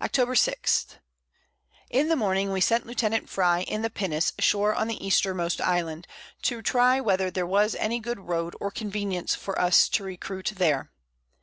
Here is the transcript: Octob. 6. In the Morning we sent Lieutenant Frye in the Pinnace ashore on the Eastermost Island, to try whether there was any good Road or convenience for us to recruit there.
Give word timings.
Octob. 0.00 0.34
6. 0.38 0.96
In 1.90 2.08
the 2.08 2.16
Morning 2.16 2.52
we 2.52 2.60
sent 2.62 2.86
Lieutenant 2.86 3.28
Frye 3.28 3.64
in 3.64 3.82
the 3.82 3.90
Pinnace 3.90 4.32
ashore 4.38 4.74
on 4.74 4.88
the 4.88 4.96
Eastermost 5.06 5.60
Island, 5.60 6.06
to 6.40 6.62
try 6.62 7.02
whether 7.02 7.30
there 7.30 7.44
was 7.46 7.74
any 7.74 8.00
good 8.00 8.20
Road 8.20 8.56
or 8.62 8.70
convenience 8.70 9.34
for 9.34 9.60
us 9.60 9.90
to 9.90 10.04
recruit 10.04 10.54
there. 10.56 10.90